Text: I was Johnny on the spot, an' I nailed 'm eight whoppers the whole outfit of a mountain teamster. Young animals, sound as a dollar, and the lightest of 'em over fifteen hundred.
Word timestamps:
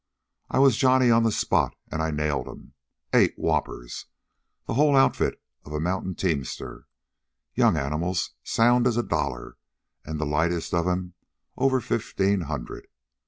I 0.49 0.57
was 0.57 0.77
Johnny 0.77 1.11
on 1.11 1.21
the 1.21 1.31
spot, 1.31 1.75
an' 1.91 2.01
I 2.01 2.09
nailed 2.09 2.47
'm 2.47 2.73
eight 3.13 3.35
whoppers 3.37 4.07
the 4.65 4.73
whole 4.73 4.95
outfit 4.95 5.39
of 5.63 5.73
a 5.73 5.79
mountain 5.79 6.15
teamster. 6.15 6.87
Young 7.53 7.77
animals, 7.77 8.31
sound 8.43 8.87
as 8.87 8.97
a 8.97 9.03
dollar, 9.03 9.57
and 10.03 10.19
the 10.19 10.25
lightest 10.25 10.73
of 10.73 10.87
'em 10.87 11.13
over 11.55 11.79
fifteen 11.79 12.41
hundred. 12.49 12.87